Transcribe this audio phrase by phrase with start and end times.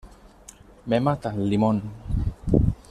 [0.87, 1.77] Me matan, Limón!